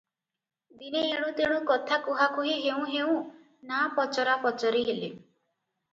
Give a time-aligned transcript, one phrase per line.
[0.77, 3.15] ଦିନେ ଏଣୁ ତେଣୁ କଥା କୁହାକୁହି ହେଉଁ ହେଉଁ
[3.73, 5.13] ନା' ପଚରାପଚରି ହେଲେ।